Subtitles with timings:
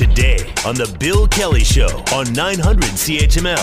[0.00, 3.58] today on The Bill Kelly Show on 900 CHML.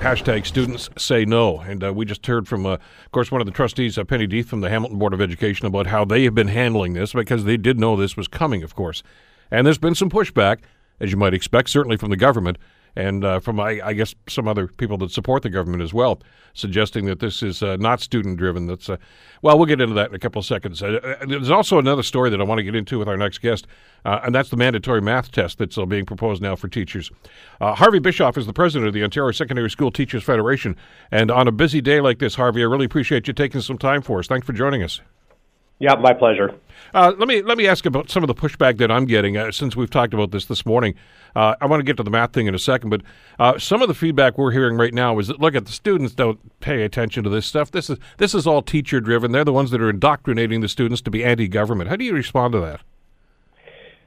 [0.00, 1.60] Hashtag students say no.
[1.60, 4.26] And uh, we just heard from, uh, of course, one of the trustees, uh, Penny
[4.26, 7.44] Deathe from the Hamilton Board of Education, about how they have been handling this because
[7.44, 9.02] they did know this was coming, of course.
[9.50, 10.58] And there's been some pushback,
[11.00, 12.58] as you might expect, certainly from the government
[12.96, 16.20] and uh, from, I, I, guess, some other people that support the government as well,
[16.54, 18.66] suggesting that this is uh, not student driven.
[18.66, 18.96] That's, uh,
[19.42, 20.82] well, we'll get into that in a couple of seconds.
[20.82, 23.38] Uh, uh, there's also another story that I want to get into with our next
[23.38, 23.66] guest,
[24.04, 27.10] uh, and that's the mandatory math test that's being proposed now for teachers.
[27.60, 30.76] Harvey Bischof is the president of the Ontario Secondary School Teachers Federation.
[31.10, 34.02] And on a busy day like this, Harvey, I really appreciate you taking some time
[34.02, 34.26] for us.
[34.26, 35.00] Thanks for joining us.
[35.78, 36.54] Yeah, my pleasure.
[36.92, 39.52] Uh, let me let me ask about some of the pushback that I'm getting uh,
[39.52, 40.94] since we've talked about this this morning.
[41.36, 43.02] Uh, I want to get to the math thing in a second, but
[43.38, 46.14] uh, some of the feedback we're hearing right now is that look at the students
[46.14, 47.70] don't pay attention to this stuff.
[47.70, 49.32] This is this is all teacher driven.
[49.32, 51.90] They're the ones that are indoctrinating the students to be anti-government.
[51.90, 52.80] How do you respond to that?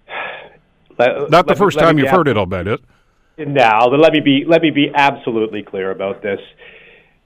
[0.99, 2.81] Let, Not the first time you've heard it, I'll bet it.
[3.37, 6.39] Now, let me be let me be absolutely clear about this.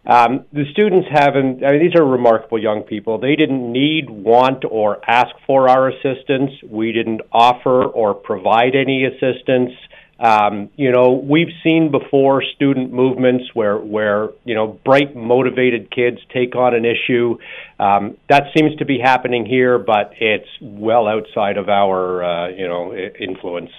[0.08, 3.20] Um, the students haven't, I mean, these are remarkable young people.
[3.20, 6.52] They didn't need, want, or ask for our assistance.
[6.68, 9.72] We didn't offer or provide any assistance.
[10.20, 16.20] Um, you know, we've seen before student movements where, where you know, bright, motivated kids
[16.34, 17.38] take on an issue.
[17.80, 22.68] Um, that seems to be happening here, but it's well outside of our, uh, you
[22.68, 23.72] know, influence.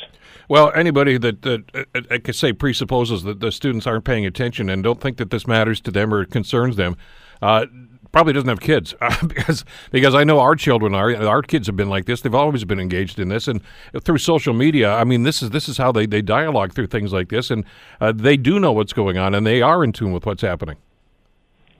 [0.48, 1.64] Well, anybody that, that
[1.94, 5.30] uh, I could say presupposes that the students aren't paying attention and don't think that
[5.30, 6.96] this matters to them or concerns them.
[7.40, 7.66] Uh,
[8.12, 11.76] probably doesn't have kids uh, because because I know our children are our kids have
[11.76, 12.20] been like this.
[12.20, 13.60] They've always been engaged in this, and
[14.00, 14.92] through social media.
[14.92, 17.64] I mean, this is this is how they they dialogue through things like this, and
[18.00, 20.76] uh, they do know what's going on, and they are in tune with what's happening.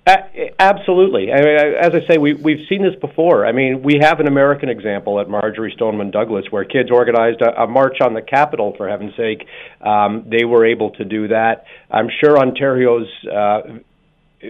[0.07, 1.33] Absolutely.
[1.33, 3.45] I mean, as I say, we, we've seen this before.
[3.45, 7.63] I mean, we have an American example at Marjory Stoneman Douglas where kids organized a,
[7.63, 9.45] a march on the Capitol, for heaven's sake.
[9.81, 11.65] Um, they were able to do that.
[11.91, 13.63] I'm sure Ontario's uh,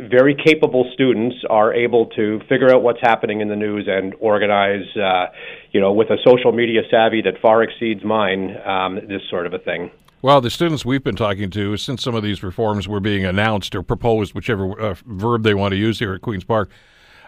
[0.09, 4.87] very capable students are able to figure out what's happening in the news and organize,
[4.97, 5.27] uh,
[5.73, 9.55] you know, with a social media savvy that far exceeds mine, um, this sort of
[9.55, 9.91] a thing.
[10.23, 13.75] Well, the students we've been talking to, since some of these reforms were being announced
[13.75, 16.71] or proposed, whichever uh, verb they want to use here at Queen's Park,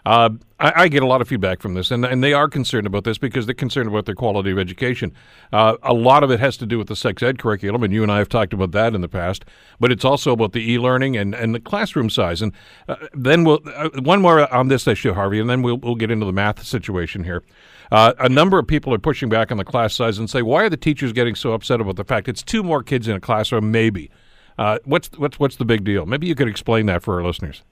[0.04, 2.86] uh, I, I, get a lot of feedback from this, and, and they are concerned
[2.86, 5.12] about this because they're concerned about their quality of education.
[5.52, 8.02] Uh, a lot of it has to do with the sex ed curriculum, and you
[8.02, 9.44] and I have talked about that in the past.
[9.80, 12.42] But it's also about the e-learning and, and the classroom size.
[12.42, 12.52] And
[12.88, 16.10] uh, then we'll uh, one more on this issue, Harvey, and then we'll we'll get
[16.10, 17.42] into the math situation here.
[17.90, 20.64] Uh, a number of people are pushing back on the class size and say, why
[20.64, 23.20] are the teachers getting so upset about the fact it's two more kids in a
[23.20, 23.70] classroom?
[23.70, 24.10] Maybe.
[24.58, 26.04] Uh, what's what's what's the big deal?
[26.04, 27.62] Maybe you could explain that for our listeners.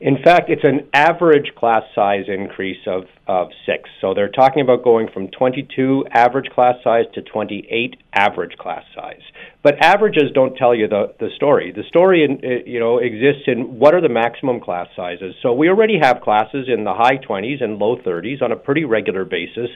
[0.00, 3.90] In fact, it's an average class size increase of, of six.
[4.00, 9.20] So they're talking about going from 22 average class size to 28 average class size.
[9.62, 11.70] But averages don't tell you the, the story.
[11.70, 15.34] The story, in, uh, you know, exists in what are the maximum class sizes.
[15.42, 18.84] So we already have classes in the high 20s and low 30s on a pretty
[18.86, 19.68] regular basis.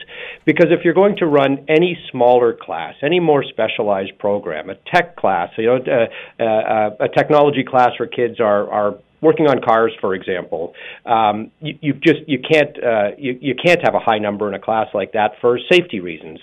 [0.43, 5.17] Because if you're going to run any smaller class, any more specialized program, a tech
[5.17, 9.93] class, you know, uh, uh, a technology class where kids are are working on cars,
[9.99, 10.73] for example,
[11.05, 14.53] um, you, you just you can't uh, you, you can't have a high number in
[14.53, 16.39] a class like that for safety reasons.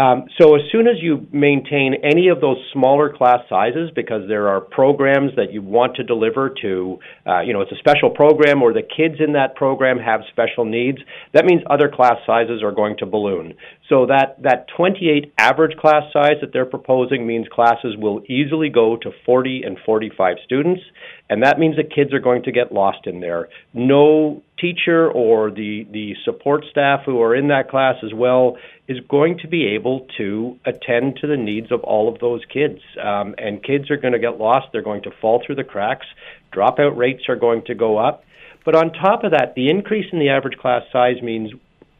[0.00, 4.48] Um, so as soon as you maintain any of those smaller class sizes, because there
[4.48, 8.62] are programs that you want to deliver to, uh, you know, it's a special program
[8.62, 10.96] or the kids in that program have special needs,
[11.34, 13.52] that means other class sizes are going to balloon.
[13.90, 18.96] So that, that 28 average class size that they're proposing means classes will easily go
[18.96, 20.80] to 40 and 45 students,
[21.28, 23.50] and that means that kids are going to get lost in there.
[23.74, 28.56] No teacher or the, the support staff who are in that class as well
[28.88, 32.80] is going to be able to attend to the needs of all of those kids.
[33.02, 36.06] Um, and kids are going to get lost, they're going to fall through the cracks,
[36.52, 38.24] dropout rates are going to go up.
[38.64, 41.52] But on top of that, the increase in the average class size means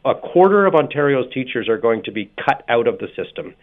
[0.03, 3.53] a quarter of Ontario's teachers are going to be cut out of the system.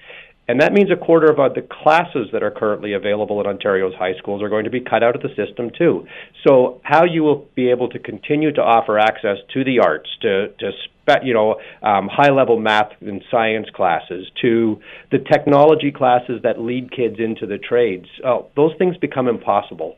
[0.48, 3.94] And that means a quarter of uh, the classes that are currently available at Ontario's
[3.94, 6.06] high schools are going to be cut out of the system too.
[6.46, 10.48] So how you will be able to continue to offer access to the arts, to,
[10.48, 14.80] to spe- you know, um, high level math and science classes, to
[15.12, 19.96] the technology classes that lead kids into the trades, oh, those things become impossible.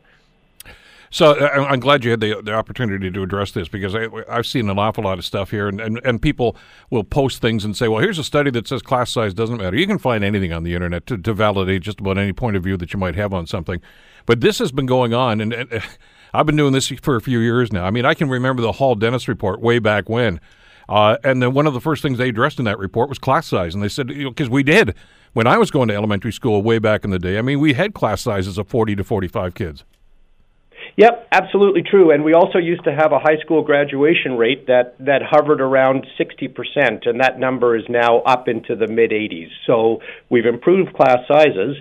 [1.11, 4.47] So uh, I'm glad you had the, the opportunity to address this because I, have
[4.47, 6.57] seen an awful lot of stuff here, and, and, and people
[6.89, 9.77] will post things and say, well, here's a study that says class size doesn't matter.
[9.77, 12.63] You can find anything on the internet to, to validate just about any point of
[12.63, 13.81] view that you might have on something.
[14.25, 15.83] But this has been going on, and, and
[16.33, 17.85] I've been doing this for a few years now.
[17.85, 20.41] I mean, I can remember the Hall Dennis report way back when.
[20.89, 23.47] Uh, and then one of the first things they addressed in that report was class
[23.47, 24.95] size, and they said because you know, we did
[25.33, 27.75] when I was going to elementary school way back in the day, I mean, we
[27.75, 29.85] had class sizes of 40 to 45 kids.
[31.01, 32.11] Yep, absolutely true.
[32.11, 36.07] And we also used to have a high school graduation rate that, that hovered around
[36.21, 39.49] 60%, and that number is now up into the mid 80s.
[39.67, 41.79] So we've improved class sizes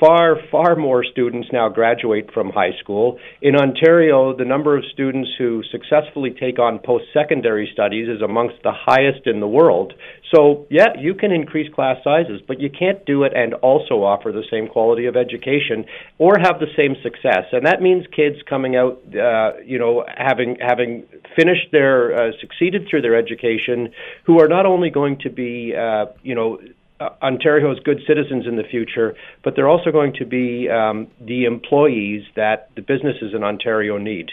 [0.00, 3.18] far, far more students now graduate from high school.
[3.42, 8.56] In Ontario, the number of students who successfully take on post secondary studies is amongst
[8.62, 9.92] the highest in the world.
[10.34, 14.30] So, yeah, you can increase class sizes, but you can't do it and also offer
[14.30, 15.84] the same quality of education
[16.18, 17.44] or have the same success.
[17.52, 21.04] And that means kids coming out, uh, you know, having having
[21.36, 23.92] finished their uh, succeeded through their education,
[24.24, 26.58] who are not only going to be, uh, you know,
[27.00, 29.14] uh, Ontario's good citizens in the future,
[29.44, 34.30] but they're also going to be um, the employees that the businesses in Ontario need.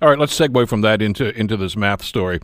[0.00, 2.40] All right, let's segue from that into into this math story.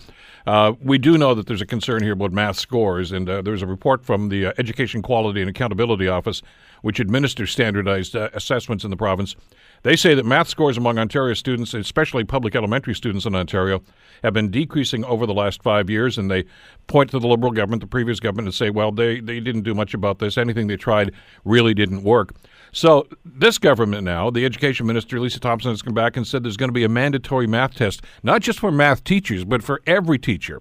[0.47, 3.63] Uh, we do know that there's a concern here about math scores, and uh, there's
[3.63, 6.43] a report from the uh, Education Quality and Accountability Office,
[6.83, 9.37] which administers standardized uh, assessments in the province.
[9.85, 13.83] They say that math scores among Ontario students, especially public elementary students in Ontario,
[14.23, 16.17] have been decreasing over the last five years.
[16.17, 16.45] And they
[16.87, 19.75] point to the Liberal government, the previous government, and say, well, they, they didn't do
[19.75, 20.39] much about this.
[20.39, 21.13] Anything they tried
[21.45, 22.35] really didn't work.
[22.73, 26.57] So this government now, the education minister, Lisa Thompson, has come back and said there's
[26.57, 30.19] going to be a mandatory math test, not just for math teachers, but for every
[30.19, 30.61] teacher.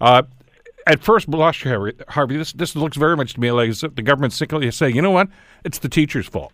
[0.00, 0.22] Uh,
[0.86, 4.36] at first blush, Harvey, Harvey this, this looks very much to me like the government's
[4.36, 5.28] simply saying, you know what,
[5.64, 6.52] it's the teacher's fault.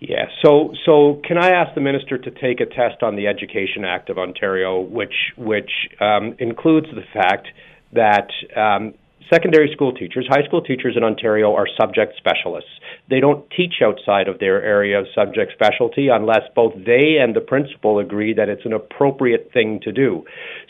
[0.00, 0.26] Yeah.
[0.42, 4.08] So, so can I ask the minister to take a test on the Education Act
[4.08, 5.70] of Ontario, which which
[6.00, 7.48] um, includes the fact
[7.92, 8.94] that um,
[9.32, 12.70] secondary school teachers, high school teachers in Ontario are subject specialists.
[13.08, 17.40] They don't teach outside of their area of subject specialty unless both they and the
[17.40, 20.24] principal agree that it's an appropriate thing to do.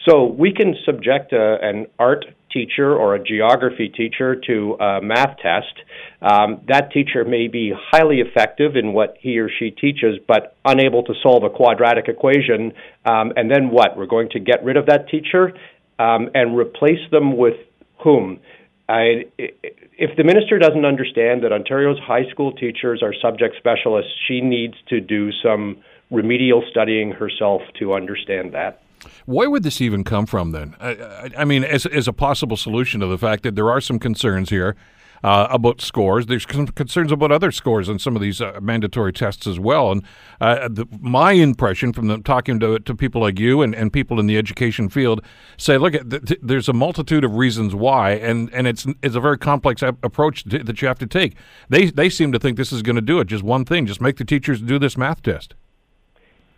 [0.09, 5.37] So we can subject a, an art teacher or a geography teacher to a math
[5.39, 5.75] test.
[6.21, 11.05] Um, that teacher may be highly effective in what he or she teaches, but unable
[11.05, 12.73] to solve a quadratic equation.
[13.05, 13.97] Um, and then what?
[13.97, 15.53] We're going to get rid of that teacher
[15.99, 17.55] um, and replace them with
[18.03, 18.41] whom?
[18.89, 24.41] I, if the minister doesn't understand that Ontario's high school teachers are subject specialists, she
[24.41, 25.79] needs to do some
[26.11, 28.83] remedial studying herself to understand that.
[29.27, 30.75] Where would this even come from then?
[30.81, 33.81] I, I, I mean, as, as a possible solution to the fact that there are
[33.81, 34.77] some concerns here
[35.23, 36.27] uh, about scores.
[36.27, 39.93] There's some concerns about other scores on some of these uh, mandatory tests as well.
[39.93, 40.05] And
[40.41, 44.27] uh, the, my impression from talking to, to people like you and, and people in
[44.27, 45.23] the education field
[45.57, 49.21] say, look, th- th- there's a multitude of reasons why, and, and it's it's a
[49.21, 51.35] very complex a- approach to, that you have to take.
[51.69, 53.27] They they seem to think this is going to do it.
[53.27, 55.55] Just one thing, just make the teachers do this math test.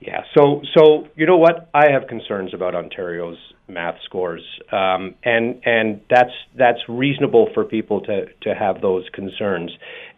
[0.05, 0.23] Yeah.
[0.37, 1.69] So so you know what?
[1.73, 3.39] I have concerns about Ontario's
[3.69, 9.71] math scores, um, and and that's that's reasonable for people to to have those concerns.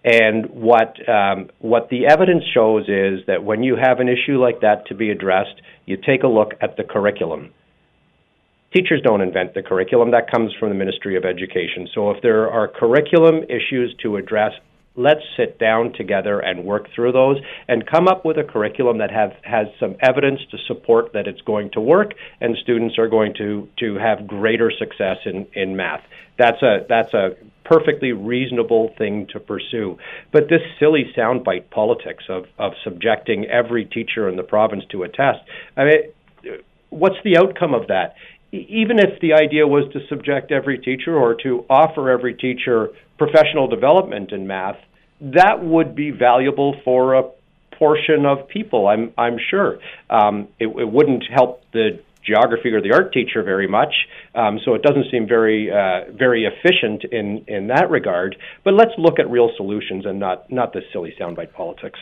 [0.03, 4.63] And what um, what the evidence shows is that when you have an issue like
[4.63, 7.53] that to be addressed, you take a look at the curriculum.
[8.75, 11.89] Teachers don't invent the curriculum; that comes from the Ministry of Education.
[11.95, 14.53] So if there are curriculum issues to address,
[14.97, 17.39] let's sit down together and work through those
[17.69, 21.41] and come up with a curriculum that have, has some evidence to support that it's
[21.41, 26.03] going to work and students are going to, to have greater success in, in math.
[26.39, 27.31] That's a, that's a
[27.65, 29.99] perfectly reasonable thing to pursue.
[30.33, 35.09] But this silly soundbite politics of, of subjecting every teacher in the province to a
[35.09, 35.41] test,
[35.77, 36.59] I mean,
[36.91, 38.15] what's the outcome of that?
[38.55, 43.67] Even if the idea was to subject every teacher or to offer every teacher professional
[43.67, 44.79] development in math,
[45.21, 47.25] that would be valuable for a
[47.73, 48.87] portion of people.
[48.87, 49.79] I'm I'm sure
[50.11, 53.95] um, it, it wouldn't help the geography or the art teacher very much.
[54.35, 58.37] Um, so it doesn't seem very uh, very efficient in in that regard.
[58.65, 61.99] But let's look at real solutions and not not this silly soundbite politics.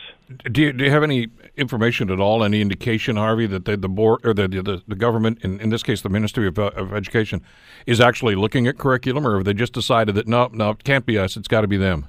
[0.51, 1.27] Do you, do you have any
[1.57, 5.39] information at all, any indication, Harvey, that the, the board or the, the the government,
[5.41, 7.41] in, in this case the Ministry of, of Education,
[7.85, 11.05] is actually looking at curriculum, or have they just decided that no, no, it can't
[11.05, 12.07] be us, it's got to be them?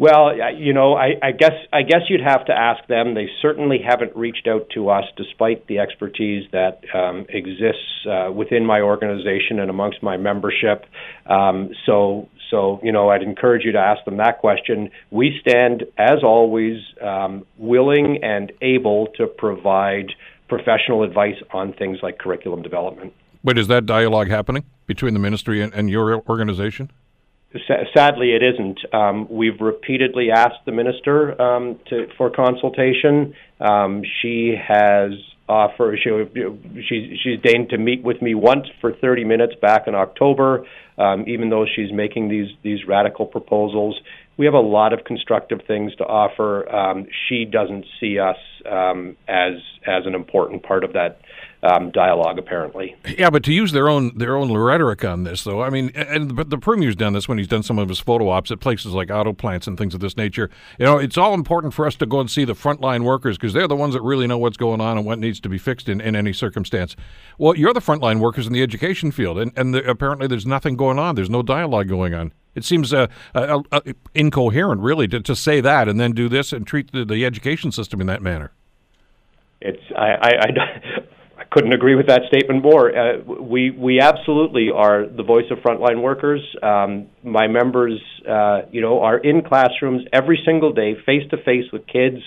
[0.00, 3.12] Well, you know, I, I guess I guess you'd have to ask them.
[3.12, 8.64] They certainly haven't reached out to us, despite the expertise that um, exists uh, within
[8.64, 10.86] my organization and amongst my membership.
[11.26, 14.90] Um, so, so you know, I'd encourage you to ask them that question.
[15.10, 20.12] We stand, as always, um, willing and able to provide
[20.48, 23.12] professional advice on things like curriculum development.
[23.44, 26.90] But is that dialogue happening between the ministry and, and your organization?
[27.94, 28.78] Sadly, it isn't.
[28.94, 33.34] Um, we've repeatedly asked the minister um, to, for consultation.
[33.60, 35.12] Um, she has
[35.48, 35.98] offered.
[36.02, 36.10] She,
[36.88, 40.64] she's she's deigned to meet with me once for 30 minutes back in October.
[40.96, 43.98] Um, even though she's making these these radical proposals,
[44.36, 46.68] we have a lot of constructive things to offer.
[46.72, 48.38] Um, she doesn't see us
[48.70, 49.54] um, as
[49.86, 51.20] as an important part of that
[51.62, 52.96] um, dialogue, apparently.
[53.18, 56.34] Yeah, but to use their own their own rhetoric on this, though, I mean, and
[56.34, 58.92] but the premier's done this when he's done some of his photo ops at places
[58.92, 60.50] like auto plants and things of this nature.
[60.78, 63.52] You know, it's all important for us to go and see the frontline workers because
[63.52, 65.88] they're the ones that really know what's going on and what needs to be fixed
[65.88, 66.96] in, in any circumstance.
[67.38, 70.76] Well, you're the frontline workers in the education field, and and the, apparently there's nothing
[70.76, 71.14] going on.
[71.14, 72.32] There's no dialogue going on.
[72.54, 73.80] It seems uh, uh, uh,
[74.14, 77.70] incoherent, really, to, to say that and then do this and treat the, the education
[77.70, 78.50] system in that manner.
[79.60, 80.48] It's I, I, I,
[81.50, 82.96] couldn't agree with that statement more.
[82.96, 86.40] Uh, we we absolutely are the voice of frontline workers.
[86.62, 91.64] Um, my members, uh, you know, are in classrooms every single day, face to face
[91.72, 92.18] with kids,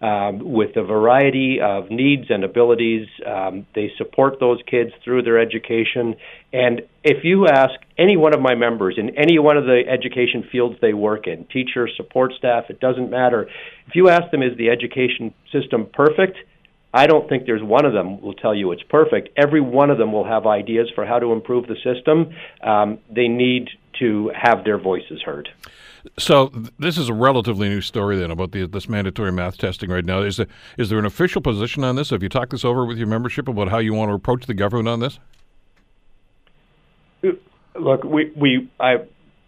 [0.00, 3.08] um, with a variety of needs and abilities.
[3.26, 6.14] Um, they support those kids through their education.
[6.52, 10.44] And if you ask any one of my members in any one of the education
[10.52, 13.48] fields they work in, teacher, support staff, it doesn't matter.
[13.88, 16.38] If you ask them, is the education system perfect?
[16.92, 19.28] I don't think there's one of them will tell you it's perfect.
[19.36, 22.34] Every one of them will have ideas for how to improve the system.
[22.62, 23.68] Um, they need
[23.98, 25.48] to have their voices heard.
[26.18, 29.90] So th- this is a relatively new story then about the, this mandatory math testing
[29.90, 30.22] right now.
[30.22, 30.46] Is there,
[30.78, 32.10] is there an official position on this?
[32.10, 34.54] Have you talked this over with your membership about how you want to approach the
[34.54, 35.18] government on this?
[37.78, 38.96] Look, we, we I,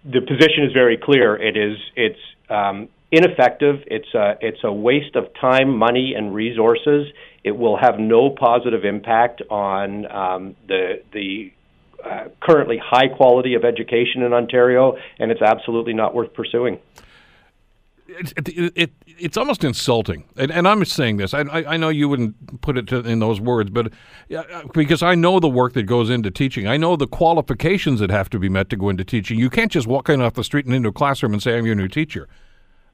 [0.04, 1.36] the position is very clear.
[1.36, 2.18] It is it's
[2.48, 3.76] um, ineffective.
[3.86, 7.08] It's a, it's a waste of time, money, and resources.
[7.42, 11.52] It will have no positive impact on um, the the
[12.04, 16.78] uh, currently high quality of education in Ontario, and it's absolutely not worth pursuing.
[18.08, 21.32] It, it, it, it's almost insulting, and, and, I'm saying this.
[21.32, 23.92] I, I know you wouldn't put it to, in those words, but
[24.34, 28.10] uh, because I know the work that goes into teaching, I know the qualifications that
[28.10, 29.38] have to be met to go into teaching.
[29.38, 31.66] You can't just walk in off the street and into a classroom and say, "I'm
[31.66, 32.28] your new teacher."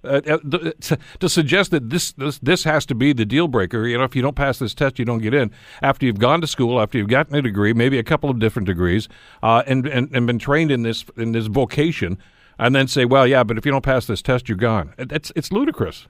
[0.05, 0.39] Uh, uh
[0.81, 3.87] to, to, suggest that this, this this has to be the deal breaker.
[3.87, 5.51] You know, if you don't pass this test, you don't get in.
[5.83, 8.67] After you've gone to school, after you've gotten a degree, maybe a couple of different
[8.67, 9.09] degrees,
[9.43, 12.19] uh, and, and and been trained in this in this vocation,
[12.59, 14.93] and then say, well, yeah, but if you don't pass this test, you're gone.
[14.99, 16.07] It's it's ludicrous.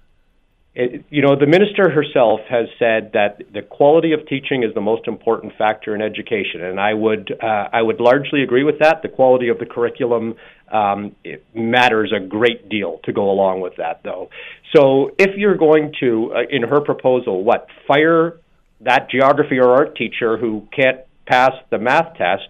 [0.76, 5.09] You know, the minister herself has said that the quality of teaching is the most
[5.09, 9.00] important factor in education, and I would uh, I would largely agree with that.
[9.00, 10.35] The quality of the curriculum
[10.71, 11.16] um,
[11.54, 14.28] matters a great deal to go along with that, though.
[14.75, 18.38] So, if you're going to, uh, in her proposal, what fire
[18.83, 22.49] that geography or art teacher who can't pass the math test,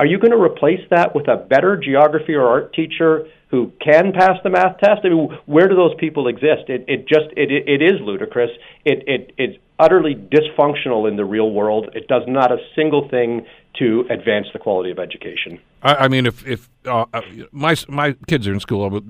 [0.00, 4.12] are you going to replace that with a better geography or art teacher who can
[4.12, 5.02] pass the math test?
[5.04, 6.68] I mean, where do those people exist?
[6.68, 8.50] It, it just it, it, it is ludicrous.
[8.84, 11.90] It, it it's utterly dysfunctional in the real world.
[11.94, 13.46] It does not a single thing
[13.78, 15.60] to advance the quality of education.
[15.82, 17.20] I, I mean, if if uh, uh
[17.52, 19.02] my my kids are in school,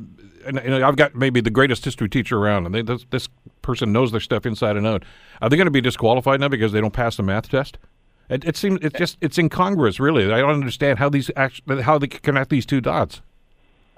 [0.44, 3.28] and, and I've got maybe the greatest history teacher around, and they, this, this
[3.62, 5.04] person knows their stuff inside and out.
[5.40, 7.78] Are they going to be disqualified now because they don't pass the math test?
[8.28, 10.32] It, it seems it's just it's incongruous, really.
[10.32, 13.22] I don't understand how these act, how they connect these two dots.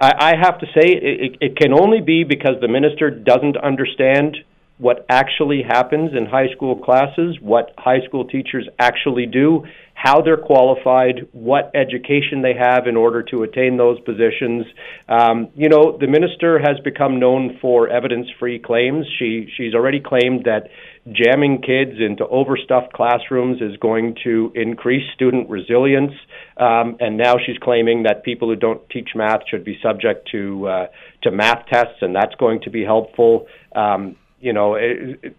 [0.04, 4.36] I, I have to say it, it can only be because the minister doesn't understand
[4.78, 9.64] what actually happens in high school classes, what high school teachers actually do,
[9.94, 14.66] how they're qualified, what education they have in order to attain those positions.
[15.08, 19.06] Um, you know, the minister has become known for evidence-free claims.
[19.18, 20.68] She she's already claimed that
[21.12, 26.12] jamming kids into overstuffed classrooms is going to increase student resilience,
[26.56, 30.66] um, and now she's claiming that people who don't teach math should be subject to
[30.66, 30.86] uh,
[31.22, 33.46] to math tests, and that's going to be helpful.
[33.76, 35.36] Um, you know, it, it,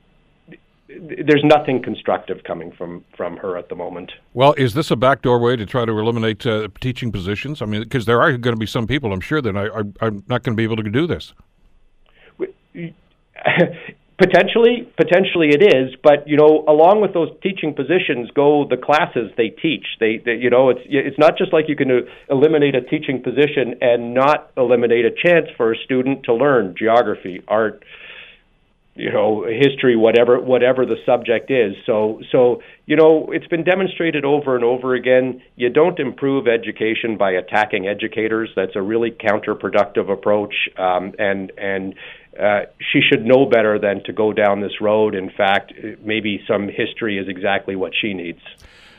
[0.87, 4.11] there's nothing constructive coming from from her at the moment.
[4.33, 7.61] Well, is this a backdoor way to try to eliminate uh, teaching positions?
[7.61, 9.85] I mean, because there are going to be some people, I'm sure, that are, are,
[10.01, 11.33] are not going to be able to do this.
[14.17, 19.31] potentially, potentially it is, but you know, along with those teaching positions go the classes
[19.37, 19.85] they teach.
[19.99, 23.21] They, they you know, it's it's not just like you can uh, eliminate a teaching
[23.21, 27.83] position and not eliminate a chance for a student to learn geography, art
[28.95, 31.75] you know history whatever whatever the subject is.
[31.85, 37.17] So so you know it's been demonstrated over and over again you don't improve education
[37.17, 38.49] by attacking educators.
[38.55, 40.55] That's a really counterproductive approach.
[40.77, 41.95] Um, and and
[42.39, 42.61] uh,
[42.91, 45.13] she should know better than to go down this road.
[45.13, 48.41] In fact maybe some history is exactly what she needs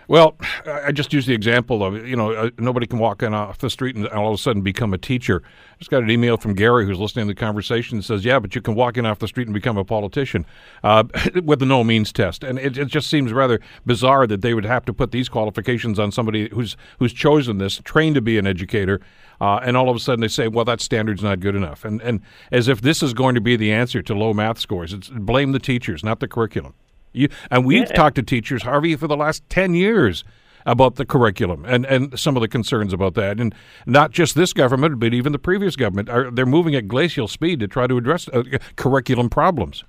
[0.09, 0.37] Well,
[0.67, 3.71] I just use the example of you know uh, nobody can walk in off the
[3.71, 5.43] street and all of a sudden become a teacher.
[5.45, 8.39] I just got an email from Gary who's listening to the conversation and says, "Yeah,
[8.39, 10.47] but you can walk in off the street and become a politician
[10.85, 11.05] uh,
[11.43, 14.65] with the no means test." And it, it, just seems rather bizarre that they would
[14.65, 18.47] have to put these qualifications on somebody who's who's chosen this, trained to be an
[18.47, 19.01] educator,
[19.41, 22.01] uh, and all of a sudden they say, "Well, that standard's not good enough," and
[22.03, 22.21] and
[22.53, 24.93] as if this is going to be the answer to low math scores.
[24.93, 26.75] It's blame the teachers, not the curriculum.
[27.17, 27.95] You, and we've yeah.
[27.95, 30.25] talked to teachers, Harvey, for the last 10 years
[30.67, 33.41] about the curriculum and, and some of the concerns about that.
[33.41, 33.55] And
[33.87, 36.09] not just this government, but even the previous government.
[36.11, 38.43] Are, they're moving at glacial speed to try to address uh,
[38.75, 39.85] curriculum problems.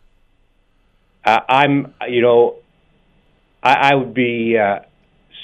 [1.25, 2.55] Uh, I'm, you know,
[3.63, 4.79] I, I would be uh,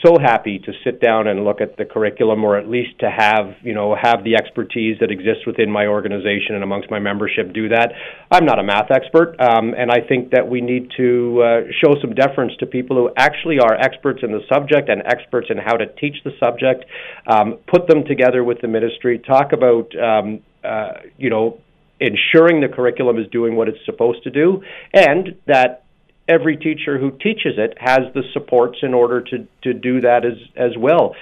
[0.06, 3.56] so happy to sit down and look at the curriculum or at least to have
[3.62, 7.70] you know have the expertise that exists within my organization and amongst my membership do
[7.70, 7.92] that.
[8.32, 11.96] I'm not a math expert um, and i think that we need to uh, show
[12.02, 15.76] some deference to people who actually are experts in the subject and experts in how
[15.76, 16.86] to teach the subject
[17.28, 21.60] um, put them together with the ministry talk about um, uh, you know
[22.00, 24.62] ensuring the curriculum is doing what it's supposed to do
[24.94, 25.83] and that
[26.28, 30.38] every teacher who teaches it has the supports in order to to do that as
[30.56, 31.16] as well.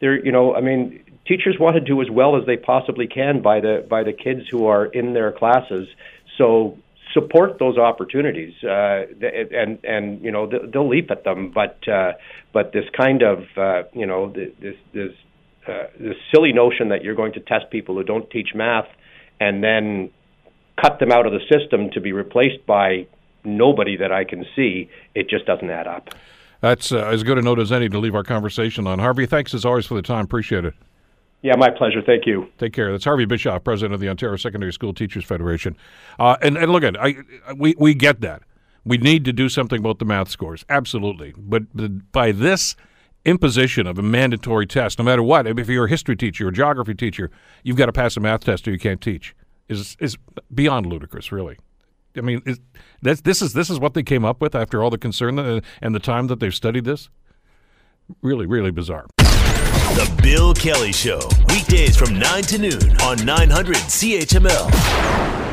[0.00, 3.42] There, you know, I mean, teachers want to do as well as they possibly can
[3.42, 5.88] by the by the kids who are in their classes.
[6.36, 6.78] So
[7.14, 11.52] support those opportunities, uh, and and you know they'll leap at them.
[11.54, 12.12] But uh,
[12.52, 15.12] but this kind of uh, you know this this
[15.66, 18.88] uh, this silly notion that you're going to test people who don't teach math
[19.40, 20.10] and then
[20.80, 23.06] cut them out of the system to be replaced by
[23.44, 26.10] nobody that I can see, it just doesn't add up.
[26.60, 28.98] That's uh, as good a note as any to leave our conversation on.
[28.98, 30.24] Harvey, thanks as always for the time.
[30.24, 30.74] Appreciate it.
[31.40, 32.02] Yeah, my pleasure.
[32.02, 32.48] Thank you.
[32.58, 32.90] Take care.
[32.90, 35.76] That's Harvey Bischof, president of the Ontario Secondary School Teachers Federation.
[36.18, 37.16] Uh, and, and look at I
[37.56, 38.42] we we get that.
[38.84, 41.34] We need to do something about the math scores, absolutely.
[41.36, 42.74] But the, by this
[43.24, 46.52] imposition of a mandatory test, no matter what, if you're a history teacher or a
[46.52, 47.30] geography teacher,
[47.62, 49.36] you've got to pass a math test or you can't teach,
[49.68, 50.16] is is
[50.52, 51.56] beyond ludicrous, really.
[52.16, 52.60] I mean, is,
[53.02, 55.60] that's, this is this is what they came up with after all the concern uh,
[55.80, 57.08] and the time that they've studied this.
[58.22, 59.06] Really, really bizarre.
[59.18, 65.47] The Bill Kelly Show, weekdays from 9 to noon on 900 CHML.